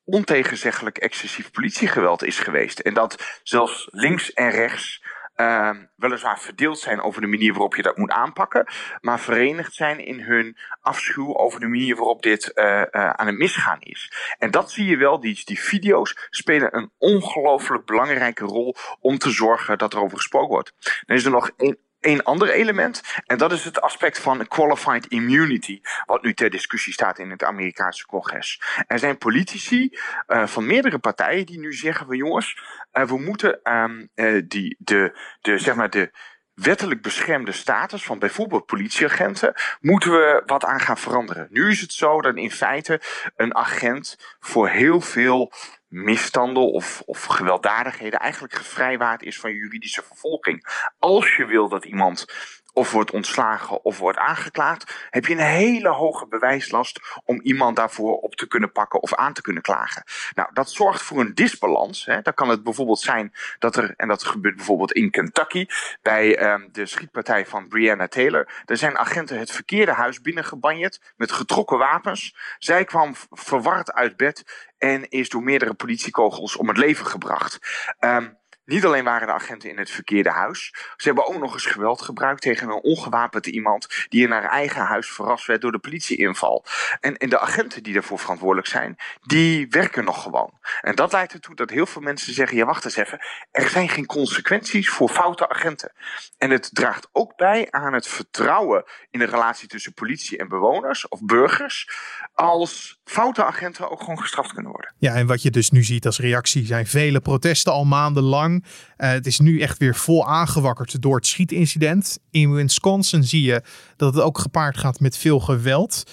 ontegenzeggelijk 0.04 0.98
excessief 0.98 1.50
politiegeweld 1.50 2.24
is 2.24 2.38
geweest. 2.38 2.78
En 2.78 2.94
dat 2.94 3.40
zelfs 3.42 3.88
links 3.90 4.32
en 4.32 4.50
rechts 4.50 5.04
uh, 5.36 5.70
weliswaar 5.96 6.40
verdeeld 6.40 6.78
zijn 6.78 7.02
over 7.02 7.20
de 7.20 7.26
manier 7.26 7.52
waarop 7.52 7.74
je 7.74 7.82
dat 7.82 7.96
moet 7.96 8.10
aanpakken, 8.10 8.66
maar 9.00 9.20
verenigd 9.20 9.74
zijn 9.74 9.98
in 9.98 10.20
hun 10.20 10.56
afschuw 10.80 11.36
over 11.36 11.60
de 11.60 11.66
manier 11.66 11.96
waarop 11.96 12.22
dit 12.22 12.50
uh, 12.54 12.64
uh, 12.64 13.10
aan 13.10 13.26
het 13.26 13.38
misgaan 13.38 13.80
is. 13.80 14.12
En 14.38 14.50
dat 14.50 14.70
zie 14.70 14.86
je 14.86 14.96
wel, 14.96 15.20
die, 15.20 15.40
die 15.44 15.60
video's 15.60 16.28
spelen 16.30 16.76
een 16.76 16.90
ongelooflijk 16.98 17.84
belangrijke 17.84 18.44
rol 18.44 18.76
om 19.00 19.18
te 19.18 19.30
zorgen 19.30 19.78
dat 19.78 19.92
er 19.92 20.00
over 20.00 20.16
gesproken 20.16 20.48
wordt. 20.48 20.74
Dan 21.06 21.16
is 21.16 21.24
er 21.24 21.30
nog 21.30 21.50
één 21.56 21.78
een 22.02 22.22
ander 22.22 22.50
element. 22.50 23.02
En 23.26 23.38
dat 23.38 23.52
is 23.52 23.64
het 23.64 23.80
aspect 23.80 24.18
van 24.18 24.48
qualified 24.48 25.06
immunity, 25.06 25.80
wat 26.06 26.22
nu 26.22 26.34
ter 26.34 26.50
discussie 26.50 26.92
staat 26.92 27.18
in 27.18 27.30
het 27.30 27.44
Amerikaanse 27.44 28.06
congres. 28.06 28.62
Er 28.86 28.98
zijn 28.98 29.18
politici 29.18 29.98
uh, 30.28 30.46
van 30.46 30.66
meerdere 30.66 30.98
partijen 30.98 31.46
die 31.46 31.58
nu 31.58 31.72
zeggen 31.72 32.06
van 32.06 32.16
jongens, 32.16 32.62
uh, 32.92 33.04
we 33.04 33.18
moeten 33.18 33.72
um, 33.72 34.08
uh, 34.14 34.42
die, 34.44 34.76
de, 34.78 35.18
de, 35.40 35.58
zeg 35.58 35.74
maar 35.74 35.90
de 35.90 36.10
wettelijk 36.54 37.02
beschermde 37.02 37.52
status 37.52 38.04
van 38.04 38.18
bijvoorbeeld 38.18 38.66
politieagenten, 38.66 39.54
moeten 39.80 40.10
we 40.10 40.42
wat 40.46 40.64
aan 40.64 40.80
gaan 40.80 40.98
veranderen. 40.98 41.46
Nu 41.50 41.70
is 41.70 41.80
het 41.80 41.92
zo 41.92 42.20
dat 42.20 42.36
in 42.36 42.50
feite 42.50 43.00
een 43.36 43.54
agent 43.54 44.36
voor 44.40 44.68
heel 44.68 45.00
veel 45.00 45.52
misstanden 45.92 46.72
of, 46.72 47.02
of 47.04 47.24
gewelddadigheden 47.24 48.18
eigenlijk 48.18 48.54
gevrijwaard 48.54 49.22
is 49.22 49.40
van 49.40 49.52
juridische 49.52 50.02
vervolging. 50.02 50.66
Als 50.98 51.36
je 51.36 51.46
wil 51.46 51.68
dat 51.68 51.84
iemand 51.84 52.24
of 52.72 52.92
wordt 52.92 53.10
ontslagen 53.10 53.84
of 53.84 53.98
wordt 53.98 54.18
aangeklaagd, 54.18 55.06
heb 55.10 55.26
je 55.26 55.32
een 55.32 55.40
hele 55.40 55.88
hoge 55.88 56.26
bewijslast 56.26 57.00
om 57.24 57.40
iemand 57.40 57.76
daarvoor 57.76 58.16
op 58.16 58.34
te 58.34 58.46
kunnen 58.46 58.72
pakken 58.72 59.02
of 59.02 59.14
aan 59.14 59.32
te 59.32 59.42
kunnen 59.42 59.62
klagen. 59.62 60.04
Nou, 60.34 60.48
dat 60.52 60.70
zorgt 60.70 61.02
voor 61.02 61.20
een 61.20 61.34
disbalans. 61.34 62.04
Hè. 62.04 62.22
Dan 62.22 62.34
kan 62.34 62.48
het 62.48 62.62
bijvoorbeeld 62.62 63.00
zijn 63.00 63.32
dat 63.58 63.76
er, 63.76 63.94
en 63.96 64.08
dat 64.08 64.24
gebeurt 64.24 64.56
bijvoorbeeld 64.56 64.92
in 64.92 65.10
Kentucky, 65.10 65.66
bij 66.02 66.52
um, 66.52 66.68
de 66.72 66.86
schietpartij 66.86 67.46
van 67.46 67.68
Breonna 67.68 68.08
Taylor, 68.08 68.62
er 68.64 68.76
zijn 68.76 68.98
agenten 68.98 69.38
het 69.38 69.50
verkeerde 69.50 69.92
huis 69.92 70.20
binnengebanjerd 70.20 71.12
met 71.16 71.32
getrokken 71.32 71.78
wapens. 71.78 72.36
Zij 72.58 72.84
kwam 72.84 73.14
verward 73.30 73.92
uit 73.92 74.16
bed 74.16 74.70
en 74.78 75.08
is 75.08 75.28
door 75.28 75.42
meerdere 75.42 75.74
politiekogels 75.74 76.56
om 76.56 76.68
het 76.68 76.76
leven 76.76 77.06
gebracht. 77.06 77.58
Um, 78.00 78.40
niet 78.72 78.84
alleen 78.84 79.04
waren 79.04 79.26
de 79.26 79.32
agenten 79.32 79.70
in 79.70 79.78
het 79.78 79.90
verkeerde 79.90 80.30
huis, 80.30 80.74
ze 80.96 81.06
hebben 81.06 81.26
ook 81.26 81.38
nog 81.38 81.52
eens 81.52 81.66
geweld 81.66 82.02
gebruikt 82.02 82.40
tegen 82.40 82.68
een 82.68 82.82
ongewapend 82.82 83.46
iemand 83.46 84.06
die 84.08 84.24
in 84.24 84.30
haar 84.30 84.48
eigen 84.48 84.82
huis 84.82 85.10
verrast 85.10 85.46
werd 85.46 85.60
door 85.60 85.72
de 85.72 85.78
politieinval. 85.78 86.64
En, 87.00 87.16
en 87.16 87.28
de 87.28 87.38
agenten 87.38 87.82
die 87.82 87.92
daarvoor 87.92 88.18
verantwoordelijk 88.18 88.68
zijn, 88.68 88.96
die 89.22 89.66
werken 89.70 90.04
nog 90.04 90.22
gewoon. 90.22 90.52
En 90.80 90.94
dat 90.94 91.12
leidt 91.12 91.32
ertoe 91.32 91.54
dat 91.54 91.70
heel 91.70 91.86
veel 91.86 92.02
mensen 92.02 92.34
zeggen: 92.34 92.56
ja, 92.56 92.64
wacht 92.64 92.84
eens 92.84 92.96
even, 92.96 93.18
er 93.50 93.68
zijn 93.68 93.88
geen 93.88 94.06
consequenties 94.06 94.88
voor 94.90 95.08
foute 95.08 95.48
agenten. 95.48 95.92
En 96.38 96.50
het 96.50 96.70
draagt 96.72 97.08
ook 97.12 97.36
bij 97.36 97.66
aan 97.70 97.92
het 97.92 98.08
vertrouwen 98.08 98.84
in 99.10 99.18
de 99.18 99.24
relatie 99.24 99.68
tussen 99.68 99.94
politie 99.94 100.38
en 100.38 100.48
bewoners 100.48 101.08
of 101.08 101.20
burgers, 101.24 101.88
als 102.34 103.00
foute 103.04 103.44
agenten 103.44 103.90
ook 103.90 104.00
gewoon 104.00 104.20
gestraft 104.20 104.52
kunnen 104.52 104.72
worden. 104.72 104.94
Ja, 104.98 105.14
en 105.14 105.26
wat 105.26 105.42
je 105.42 105.50
dus 105.50 105.70
nu 105.70 105.84
ziet 105.84 106.06
als 106.06 106.18
reactie 106.18 106.66
zijn 106.66 106.86
vele 106.86 107.20
protesten 107.20 107.72
al 107.72 107.84
maandenlang. 107.84 108.61
Uh, 108.98 109.08
het 109.10 109.26
is 109.26 109.38
nu 109.40 109.60
echt 109.60 109.78
weer 109.78 109.94
vol 109.94 110.28
aangewakkerd 110.28 111.02
door 111.02 111.16
het 111.16 111.26
schietincident. 111.26 112.18
In 112.30 112.52
Wisconsin 112.52 113.24
zie 113.24 113.42
je 113.42 113.62
dat 113.96 114.14
het 114.14 114.22
ook 114.22 114.38
gepaard 114.38 114.76
gaat 114.76 115.00
met 115.00 115.16
veel 115.16 115.40
geweld. 115.40 116.04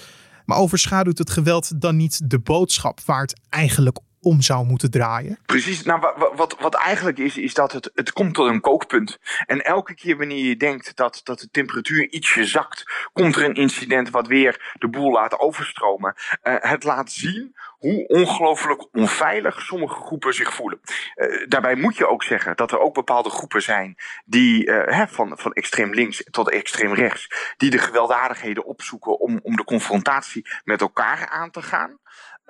Maar 0.44 0.58
overschaduwt 0.58 1.18
het 1.18 1.30
geweld 1.30 1.80
dan 1.80 1.96
niet 1.96 2.30
de 2.30 2.38
boodschap 2.38 3.00
waar 3.00 3.20
het 3.20 3.40
eigenlijk 3.48 3.98
om 4.20 4.40
zou 4.40 4.66
moeten 4.66 4.90
draaien? 4.90 5.38
Precies. 5.46 5.82
Nou, 5.82 6.00
wat, 6.36 6.56
wat, 6.60 6.74
eigenlijk 6.74 7.18
is, 7.18 7.36
is 7.36 7.54
dat 7.54 7.72
het, 7.72 7.90
het 7.94 8.12
komt 8.12 8.34
tot 8.34 8.46
een 8.46 8.60
kookpunt. 8.60 9.18
En 9.46 9.64
elke 9.64 9.94
keer 9.94 10.16
wanneer 10.16 10.44
je 10.44 10.56
denkt 10.56 10.96
dat, 10.96 11.20
dat 11.24 11.38
de 11.40 11.48
temperatuur 11.50 12.10
ietsje 12.10 12.44
zakt, 12.44 13.08
komt 13.12 13.36
er 13.36 13.44
een 13.44 13.54
incident 13.54 14.10
wat 14.10 14.26
weer 14.26 14.74
de 14.78 14.88
boel 14.88 15.12
laat 15.12 15.38
overstromen. 15.38 16.14
Uh, 16.42 16.54
het 16.58 16.84
laat 16.84 17.10
zien 17.10 17.54
hoe 17.78 18.06
ongelooflijk 18.06 18.88
onveilig 18.92 19.60
sommige 19.60 19.94
groepen 19.94 20.34
zich 20.34 20.54
voelen. 20.54 20.80
Uh, 21.16 21.46
daarbij 21.48 21.74
moet 21.74 21.96
je 21.96 22.08
ook 22.08 22.22
zeggen 22.22 22.56
dat 22.56 22.72
er 22.72 22.78
ook 22.78 22.94
bepaalde 22.94 23.30
groepen 23.30 23.62
zijn 23.62 23.96
die 24.24 24.70
hè, 24.70 25.08
van, 25.08 25.38
van 25.38 25.52
extreem 25.52 25.94
links 25.94 26.24
tot 26.30 26.50
extreem 26.50 26.94
rechts, 26.94 27.54
die 27.56 27.70
de 27.70 27.78
gewelddadigheden 27.78 28.64
opzoeken 28.64 29.20
om, 29.20 29.40
om 29.42 29.56
de 29.56 29.64
confrontatie 29.64 30.48
met 30.64 30.80
elkaar 30.80 31.28
aan 31.28 31.50
te 31.50 31.62
gaan. 31.62 31.98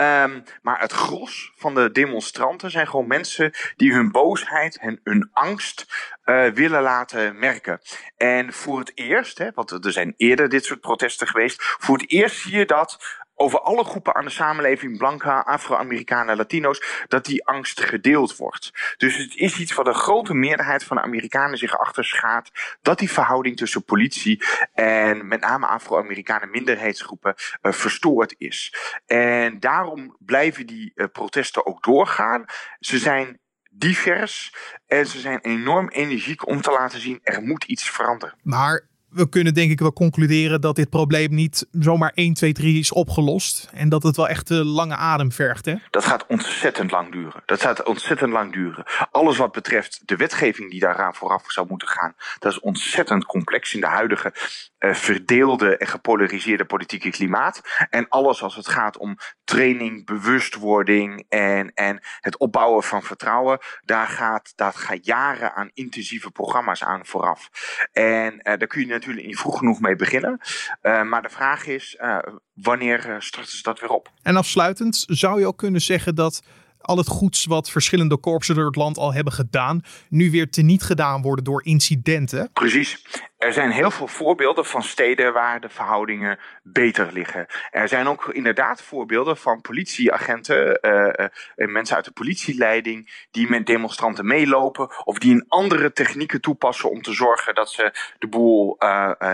Um, 0.00 0.42
maar 0.62 0.80
het 0.80 0.92
gros 0.92 1.52
van 1.57 1.75
de 1.75 1.90
demonstranten 1.90 2.71
zijn 2.71 2.88
gewoon 2.88 3.07
mensen 3.07 3.52
die 3.76 3.92
hun 3.92 4.11
boosheid 4.11 4.78
en 4.78 5.00
hun 5.04 5.30
angst 5.33 5.87
uh, 6.25 6.50
willen 6.50 6.83
laten 6.83 7.38
merken. 7.38 7.80
En 8.16 8.52
voor 8.52 8.78
het 8.78 8.92
eerst, 8.95 9.38
hè, 9.38 9.50
want 9.54 9.85
er 9.85 9.92
zijn 9.92 10.14
eerder 10.16 10.49
dit 10.49 10.64
soort 10.64 10.80
protesten 10.80 11.26
geweest, 11.26 11.62
voor 11.62 11.99
het 11.99 12.11
eerst 12.11 12.40
zie 12.40 12.57
je 12.57 12.66
dat 12.66 13.21
over 13.40 13.61
alle 13.61 13.85
groepen 13.85 14.14
aan 14.14 14.25
de 14.25 14.30
samenleving, 14.30 14.99
blanca, 14.99 15.40
Afro-Amerikanen, 15.40 16.37
Latino's, 16.37 17.04
dat 17.09 17.25
die 17.25 17.47
angst 17.47 17.80
gedeeld 17.80 18.37
wordt. 18.37 18.70
Dus 18.97 19.16
het 19.16 19.37
is 19.37 19.59
iets 19.59 19.75
wat 19.75 19.87
een 19.87 19.94
grote 19.94 20.35
meerderheid 20.35 20.85
van 20.85 20.97
de 20.97 21.02
Amerikanen 21.02 21.59
zich 21.59 21.78
achter 21.78 22.04
schaadt, 22.04 22.78
dat 22.82 22.99
die 22.99 23.11
verhouding 23.11 23.56
tussen 23.56 23.85
politie 23.85 24.42
en 24.73 25.28
met 25.28 25.40
name 25.40 25.66
Afro-Amerikanen 25.66 26.50
minderheidsgroepen 26.50 27.35
uh, 27.62 27.73
verstoord 27.73 28.35
is. 28.38 28.75
En 29.06 29.61
daarom 29.61 30.16
blijven 30.18 30.66
die 30.66 30.92
uh, 30.94 31.06
protesten 31.12 31.66
ook 31.66 31.82
doorgaan. 31.82 32.44
Ze 32.78 32.99
zijn 32.99 33.38
divers 33.70 34.54
en 34.87 35.06
ze 35.06 35.20
zijn 35.20 35.40
enorm 35.40 35.88
energiek 35.88 36.47
om 36.47 36.61
te 36.61 36.70
laten 36.70 37.00
zien 37.00 37.20
er 37.23 37.42
moet 37.42 37.64
iets 37.64 37.90
veranderen. 37.90 38.35
Maar 38.42 38.88
we 39.10 39.28
kunnen 39.28 39.54
denk 39.54 39.70
ik 39.70 39.80
wel 39.80 39.92
concluderen 39.92 40.60
dat 40.60 40.76
dit 40.76 40.90
probleem 40.90 41.34
niet 41.34 41.66
zomaar 41.72 42.12
1, 42.14 42.34
2, 42.34 42.52
3 42.52 42.78
is 42.78 42.92
opgelost. 42.92 43.68
En 43.72 43.88
dat 43.88 44.02
het 44.02 44.16
wel 44.16 44.28
echt 44.28 44.50
een 44.50 44.64
lange 44.64 44.96
adem 44.96 45.32
vergt. 45.32 45.64
Hè? 45.64 45.74
Dat 45.90 46.04
gaat 46.04 46.26
ontzettend 46.26 46.90
lang 46.90 47.12
duren. 47.12 47.42
Dat 47.46 47.60
gaat 47.60 47.82
ontzettend 47.82 48.32
lang 48.32 48.52
duren. 48.52 48.84
Alles 49.10 49.36
wat 49.36 49.52
betreft 49.52 50.02
de 50.04 50.16
wetgeving 50.16 50.70
die 50.70 50.80
daaraan 50.80 51.14
vooraf 51.14 51.44
zou 51.46 51.66
moeten 51.68 51.88
gaan, 51.88 52.14
dat 52.38 52.52
is 52.52 52.60
ontzettend 52.60 53.24
complex 53.24 53.74
in 53.74 53.80
de 53.80 53.86
huidige 53.86 54.32
uh, 54.78 54.94
verdeelde 54.94 55.76
en 55.76 55.86
gepolariseerde 55.86 56.64
politieke 56.64 57.10
klimaat. 57.10 57.60
En 57.90 58.08
alles 58.08 58.42
als 58.42 58.56
het 58.56 58.68
gaat 58.68 58.96
om 58.96 59.18
training, 59.44 60.06
bewustwording 60.06 61.24
en, 61.28 61.72
en 61.74 62.00
het 62.20 62.38
opbouwen 62.38 62.82
van 62.82 63.02
vertrouwen, 63.02 63.58
daar 63.84 64.06
gaat, 64.06 64.52
dat 64.56 64.76
gaat 64.76 65.06
jaren 65.06 65.54
aan 65.54 65.70
intensieve 65.72 66.30
programma's 66.30 66.84
aan 66.84 67.06
vooraf. 67.06 67.50
En 67.92 68.34
uh, 68.34 68.40
daar 68.42 68.66
kun 68.66 68.80
je 68.80 68.86
natuurlijk 69.00 69.26
niet 69.26 69.38
vroeg 69.38 69.59
genoeg 69.59 69.80
mee 69.80 69.97
beginnen. 69.97 70.40
Uh, 70.83 71.02
maar 71.02 71.23
de 71.23 71.28
vraag 71.28 71.66
is, 71.66 71.97
uh, 72.00 72.19
wanneer 72.54 73.09
uh, 73.09 73.14
starten 73.19 73.57
ze 73.57 73.62
dat 73.62 73.80
weer 73.80 73.90
op? 73.90 74.11
En 74.23 74.37
afsluitend 74.37 75.04
zou 75.07 75.40
je 75.40 75.47
ook 75.47 75.59
kunnen 75.59 75.80
zeggen 75.80 76.14
dat 76.14 76.42
al 76.80 76.97
het 76.97 77.09
goeds 77.09 77.45
wat 77.45 77.71
verschillende 77.71 78.16
korpsen 78.16 78.54
door 78.54 78.66
het 78.66 78.76
land 78.76 78.99
al 78.99 79.14
hebben 79.14 79.33
gedaan, 79.33 79.83
nu 80.09 80.30
weer 80.30 80.50
teniet 80.50 80.83
gedaan 80.83 81.23
worden 81.23 81.45
door 81.45 81.64
incidenten. 81.64 82.50
Precies. 82.52 83.02
Er 83.40 83.52
zijn 83.52 83.70
heel 83.70 83.90
veel 83.90 84.06
voorbeelden 84.06 84.66
van 84.66 84.82
steden 84.82 85.32
waar 85.32 85.61
de 85.61 85.68
verhoudingen 85.68 86.38
beter 86.62 87.12
liggen. 87.12 87.47
Er 87.70 87.88
zijn 87.88 88.09
ook 88.09 88.28
inderdaad 88.28 88.82
voorbeelden 88.82 89.37
van 89.37 89.61
politieagenten 89.61 90.78
uh, 90.82 91.28
en 91.56 91.73
mensen 91.73 91.97
uit 91.97 92.04
de 92.04 92.11
politieleiding 92.11 93.26
die 93.30 93.50
met 93.50 93.66
demonstranten 93.66 94.26
meelopen 94.26 95.04
of 95.04 95.18
die 95.18 95.35
een 95.35 95.44
andere 95.49 95.92
technieken 95.92 96.40
toepassen 96.40 96.90
om 96.90 97.02
te 97.02 97.12
zorgen 97.12 97.54
dat 97.54 97.70
ze 97.70 98.14
de 98.18 98.26
boel 98.26 98.76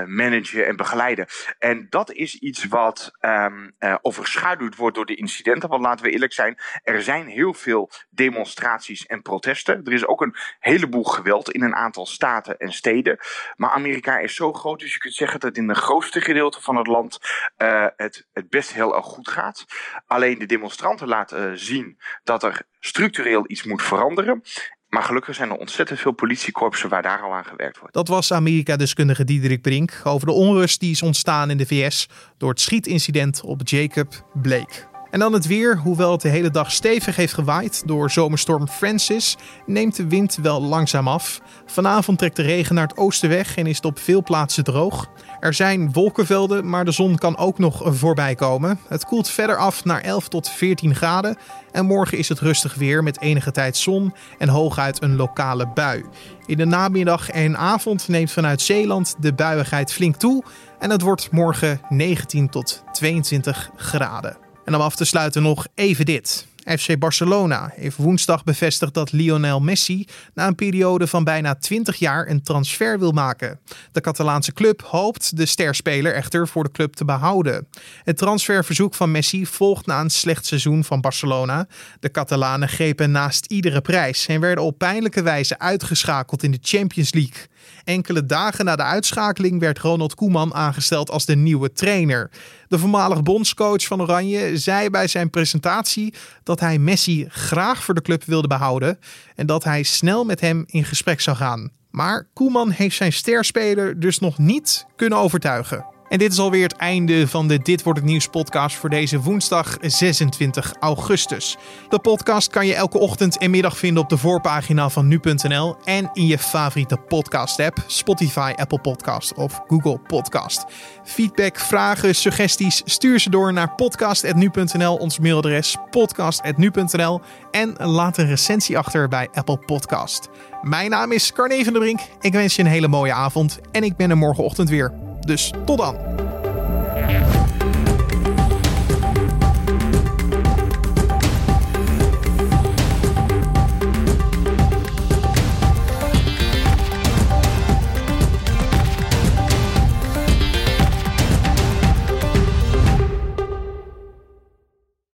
managen 0.06 0.66
en 0.66 0.76
begeleiden. 0.76 1.26
En 1.58 1.86
dat 1.90 2.12
is 2.12 2.34
iets 2.34 2.64
wat 2.64 3.10
um, 3.20 3.76
overschaduwd 4.02 4.76
wordt 4.76 4.96
door 4.96 5.06
de 5.06 5.14
incidenten. 5.14 5.68
Want 5.68 5.82
laten 5.82 6.04
we 6.04 6.10
eerlijk 6.10 6.32
zijn, 6.32 6.58
er 6.82 7.02
zijn 7.02 7.26
heel 7.26 7.54
veel 7.54 7.90
demonstraties 8.10 9.06
en 9.06 9.22
protesten. 9.22 9.84
Er 9.84 9.92
is 9.92 10.06
ook 10.06 10.20
een 10.20 10.36
heleboel 10.58 11.04
geweld 11.04 11.50
in 11.50 11.62
een 11.62 11.74
aantal 11.74 12.06
staten 12.06 12.58
en 12.58 12.72
steden. 12.72 13.18
Maar 13.56 13.70
Amerika 13.70 13.94
Amerika 13.96 14.18
is 14.18 14.34
zo 14.34 14.52
groot, 14.52 14.80
dus 14.80 14.92
je 14.92 14.98
kunt 14.98 15.14
zeggen 15.14 15.40
dat 15.40 15.56
in 15.56 15.66
de 15.66 15.74
grootste 15.74 16.20
gedeelte 16.20 16.60
van 16.60 16.76
het 16.76 16.86
land 16.86 17.18
uh, 17.58 17.86
het, 17.96 18.26
het 18.32 18.48
best 18.48 18.72
heel 18.72 18.96
erg 18.96 19.04
goed 19.04 19.28
gaat. 19.28 19.64
Alleen 20.06 20.38
de 20.38 20.46
demonstranten 20.46 21.08
laten 21.08 21.50
uh, 21.50 21.56
zien 21.56 21.98
dat 22.24 22.42
er 22.42 22.62
structureel 22.80 23.44
iets 23.46 23.64
moet 23.64 23.82
veranderen. 23.82 24.42
Maar 24.88 25.02
gelukkig 25.02 25.34
zijn 25.34 25.50
er 25.50 25.56
ontzettend 25.56 26.00
veel 26.00 26.12
politiekorpsen 26.12 26.88
waar 26.88 27.02
daar 27.02 27.22
al 27.22 27.34
aan 27.34 27.44
gewerkt 27.44 27.78
wordt. 27.78 27.94
Dat 27.94 28.08
was 28.08 28.32
Amerika-deskundige 28.32 29.24
Diederik 29.24 29.62
Brink 29.62 30.00
over 30.04 30.26
de 30.26 30.32
onrust 30.32 30.80
die 30.80 30.90
is 30.90 31.02
ontstaan 31.02 31.50
in 31.50 31.56
de 31.56 31.66
VS 31.66 32.08
door 32.38 32.50
het 32.50 32.60
schietincident 32.60 33.42
op 33.42 33.60
Jacob 33.64 34.26
Blake. 34.42 34.95
En 35.10 35.18
dan 35.18 35.32
het 35.32 35.46
weer. 35.46 35.78
Hoewel 35.78 36.12
het 36.12 36.20
de 36.20 36.28
hele 36.28 36.50
dag 36.50 36.72
stevig 36.72 37.16
heeft 37.16 37.34
gewaaid 37.34 37.82
door 37.86 38.10
zomerstorm 38.10 38.68
Francis, 38.68 39.36
neemt 39.66 39.96
de 39.96 40.06
wind 40.06 40.38
wel 40.42 40.62
langzaam 40.62 41.08
af. 41.08 41.40
Vanavond 41.66 42.18
trekt 42.18 42.36
de 42.36 42.42
regen 42.42 42.74
naar 42.74 42.86
het 42.86 42.96
oosten 42.96 43.28
weg 43.28 43.56
en 43.56 43.66
is 43.66 43.76
het 43.76 43.84
op 43.84 43.98
veel 43.98 44.22
plaatsen 44.22 44.64
droog. 44.64 45.10
Er 45.40 45.54
zijn 45.54 45.92
wolkenvelden, 45.92 46.68
maar 46.68 46.84
de 46.84 46.90
zon 46.90 47.18
kan 47.18 47.36
ook 47.36 47.58
nog 47.58 47.82
voorbij 47.84 48.34
komen. 48.34 48.78
Het 48.88 49.04
koelt 49.04 49.28
verder 49.28 49.56
af 49.56 49.84
naar 49.84 50.00
11 50.00 50.28
tot 50.28 50.50
14 50.50 50.94
graden. 50.94 51.36
En 51.72 51.86
morgen 51.86 52.18
is 52.18 52.28
het 52.28 52.40
rustig 52.40 52.74
weer 52.74 53.02
met 53.02 53.20
enige 53.20 53.50
tijd 53.50 53.76
zon 53.76 54.14
en 54.38 54.48
hooguit 54.48 55.02
een 55.02 55.16
lokale 55.16 55.68
bui. 55.74 56.04
In 56.46 56.56
de 56.56 56.64
namiddag 56.64 57.30
en 57.30 57.56
avond 57.56 58.08
neemt 58.08 58.32
vanuit 58.32 58.60
Zeeland 58.60 59.14
de 59.18 59.34
buiigheid 59.34 59.92
flink 59.92 60.16
toe. 60.16 60.44
En 60.78 60.90
het 60.90 61.02
wordt 61.02 61.30
morgen 61.30 61.80
19 61.88 62.48
tot 62.48 62.84
22 62.92 63.70
graden. 63.76 64.45
En 64.66 64.74
om 64.74 64.80
af 64.80 64.96
te 64.96 65.04
sluiten 65.04 65.42
nog 65.42 65.66
even 65.74 66.04
dit. 66.04 66.46
FC 66.78 66.98
Barcelona 66.98 67.72
heeft 67.74 67.96
woensdag 67.96 68.44
bevestigd 68.44 68.94
dat 68.94 69.12
Lionel 69.12 69.60
Messi 69.60 70.06
na 70.34 70.46
een 70.46 70.54
periode 70.54 71.06
van 71.06 71.24
bijna 71.24 71.54
20 71.54 71.96
jaar 71.96 72.28
een 72.28 72.42
transfer 72.42 72.98
wil 72.98 73.12
maken. 73.12 73.60
De 73.92 74.00
Catalaanse 74.00 74.52
club 74.52 74.82
hoopt 74.82 75.36
de 75.36 75.46
sterspeler 75.46 76.14
echter 76.14 76.48
voor 76.48 76.64
de 76.64 76.70
club 76.70 76.94
te 76.94 77.04
behouden. 77.04 77.68
Het 78.02 78.16
transferverzoek 78.16 78.94
van 78.94 79.10
Messi 79.10 79.46
volgt 79.46 79.86
na 79.86 80.00
een 80.00 80.10
slecht 80.10 80.46
seizoen 80.46 80.84
van 80.84 81.00
Barcelona. 81.00 81.66
De 82.00 82.10
Catalanen 82.10 82.68
grepen 82.68 83.10
naast 83.10 83.46
iedere 83.46 83.80
prijs 83.80 84.26
en 84.26 84.40
werden 84.40 84.64
op 84.64 84.78
pijnlijke 84.78 85.22
wijze 85.22 85.58
uitgeschakeld 85.58 86.42
in 86.42 86.50
de 86.50 86.58
Champions 86.60 87.12
League. 87.12 87.46
Enkele 87.84 88.26
dagen 88.26 88.64
na 88.64 88.76
de 88.76 88.82
uitschakeling 88.82 89.60
werd 89.60 89.78
Ronald 89.78 90.14
Koeman 90.14 90.54
aangesteld 90.54 91.10
als 91.10 91.24
de 91.24 91.36
nieuwe 91.36 91.72
trainer. 91.72 92.30
De 92.68 92.78
voormalig 92.78 93.22
bondscoach 93.22 93.84
van 93.84 94.02
Oranje 94.02 94.58
zei 94.58 94.90
bij 94.90 95.06
zijn 95.06 95.30
presentatie 95.30 96.14
dat 96.42 96.60
hij 96.60 96.78
Messi 96.78 97.26
graag 97.28 97.84
voor 97.84 97.94
de 97.94 98.02
club 98.02 98.24
wilde 98.24 98.48
behouden 98.48 98.98
en 99.34 99.46
dat 99.46 99.64
hij 99.64 99.82
snel 99.82 100.24
met 100.24 100.40
hem 100.40 100.64
in 100.66 100.84
gesprek 100.84 101.20
zou 101.20 101.36
gaan. 101.36 101.70
Maar 101.90 102.26
Koeman 102.32 102.70
heeft 102.70 102.96
zijn 102.96 103.12
sterspeler 103.12 104.00
dus 104.00 104.18
nog 104.18 104.38
niet 104.38 104.86
kunnen 104.96 105.18
overtuigen. 105.18 105.95
En 106.08 106.18
dit 106.18 106.32
is 106.32 106.38
alweer 106.38 106.62
het 106.62 106.76
einde 106.76 107.28
van 107.28 107.48
de 107.48 107.58
Dit 107.58 107.82
wordt 107.82 107.98
het 107.98 108.08
nieuws 108.08 108.28
podcast 108.28 108.76
voor 108.76 108.90
deze 108.90 109.20
woensdag 109.20 109.76
26 109.80 110.74
augustus. 110.80 111.56
De 111.88 111.98
podcast 111.98 112.50
kan 112.50 112.66
je 112.66 112.74
elke 112.74 112.98
ochtend 112.98 113.38
en 113.38 113.50
middag 113.50 113.76
vinden 113.76 114.02
op 114.02 114.08
de 114.08 114.16
voorpagina 114.16 114.88
van 114.88 115.08
nu.nl 115.08 115.76
en 115.84 116.10
in 116.12 116.26
je 116.26 116.38
favoriete 116.38 116.96
podcast 116.96 117.60
app, 117.60 117.84
Spotify, 117.86 118.52
Apple 118.56 118.80
Podcast 118.80 119.34
of 119.34 119.60
Google 119.66 119.98
Podcast. 119.98 120.64
Feedback, 121.04 121.58
vragen, 121.58 122.14
suggesties, 122.14 122.82
stuur 122.84 123.20
ze 123.20 123.30
door 123.30 123.52
naar 123.52 123.74
podcast@nu.nl, 123.74 124.96
ons 124.96 125.18
mailadres 125.18 125.76
podcast@nu.nl 125.90 127.20
en 127.50 127.74
laat 127.78 128.18
een 128.18 128.26
recensie 128.26 128.78
achter 128.78 129.08
bij 129.08 129.28
Apple 129.32 129.58
Podcast. 129.58 130.28
Mijn 130.62 130.90
naam 130.90 131.12
is 131.12 131.32
Carne 131.32 131.64
van 131.64 131.72
der 131.72 131.82
Brink. 131.82 132.00
Ik 132.20 132.32
wens 132.32 132.56
je 132.56 132.62
een 132.62 132.68
hele 132.68 132.88
mooie 132.88 133.12
avond 133.12 133.58
en 133.72 133.82
ik 133.82 133.96
ben 133.96 134.10
er 134.10 134.16
morgenochtend 134.16 134.68
weer. 134.68 135.05
Dus 135.26 135.50
tot 135.64 135.78
dan. 135.78 136.25